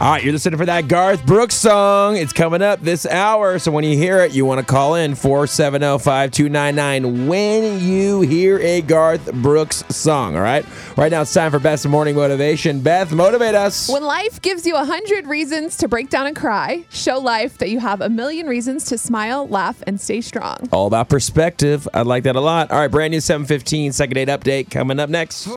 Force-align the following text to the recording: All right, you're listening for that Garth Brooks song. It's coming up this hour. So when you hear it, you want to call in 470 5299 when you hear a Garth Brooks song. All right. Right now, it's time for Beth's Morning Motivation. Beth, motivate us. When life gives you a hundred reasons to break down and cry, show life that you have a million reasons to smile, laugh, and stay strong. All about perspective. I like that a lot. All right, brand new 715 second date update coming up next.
All 0.00 0.10
right, 0.10 0.24
you're 0.24 0.32
listening 0.32 0.58
for 0.58 0.66
that 0.66 0.88
Garth 0.88 1.24
Brooks 1.24 1.54
song. 1.54 2.16
It's 2.16 2.32
coming 2.32 2.62
up 2.62 2.80
this 2.80 3.06
hour. 3.06 3.60
So 3.60 3.70
when 3.70 3.84
you 3.84 3.96
hear 3.96 4.18
it, 4.18 4.32
you 4.32 4.44
want 4.44 4.58
to 4.58 4.66
call 4.66 4.96
in 4.96 5.14
470 5.14 6.00
5299 6.00 7.28
when 7.28 7.78
you 7.78 8.20
hear 8.22 8.58
a 8.58 8.82
Garth 8.82 9.32
Brooks 9.34 9.84
song. 9.90 10.34
All 10.34 10.42
right. 10.42 10.66
Right 10.96 11.12
now, 11.12 11.22
it's 11.22 11.32
time 11.32 11.52
for 11.52 11.60
Beth's 11.60 11.86
Morning 11.86 12.16
Motivation. 12.16 12.80
Beth, 12.80 13.12
motivate 13.12 13.54
us. 13.54 13.88
When 13.88 14.02
life 14.02 14.42
gives 14.42 14.66
you 14.66 14.74
a 14.74 14.84
hundred 14.84 15.28
reasons 15.28 15.76
to 15.76 15.86
break 15.86 16.10
down 16.10 16.26
and 16.26 16.34
cry, 16.34 16.84
show 16.90 17.18
life 17.20 17.58
that 17.58 17.70
you 17.70 17.78
have 17.78 18.00
a 18.00 18.08
million 18.08 18.48
reasons 18.48 18.86
to 18.86 18.98
smile, 18.98 19.46
laugh, 19.46 19.80
and 19.86 20.00
stay 20.00 20.20
strong. 20.20 20.68
All 20.72 20.88
about 20.88 21.08
perspective. 21.08 21.86
I 21.94 22.02
like 22.02 22.24
that 22.24 22.34
a 22.34 22.40
lot. 22.40 22.72
All 22.72 22.80
right, 22.80 22.90
brand 22.90 23.12
new 23.12 23.20
715 23.20 23.92
second 23.92 24.14
date 24.16 24.26
update 24.26 24.72
coming 24.72 24.98
up 24.98 25.08
next. 25.08 25.46